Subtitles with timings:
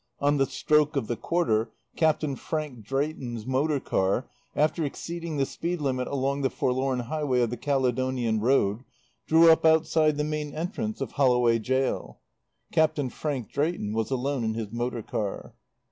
[0.19, 5.79] On the stroke of the quarter Captain Frank Drayton's motor car, after exceeding the speed
[5.79, 8.83] limit along the forlorn highway of the Caledonian Road,
[9.27, 12.19] drew up outside the main entrance of Holloway Gaol.
[12.71, 15.53] Captain Frank Drayton was alone in his motor car.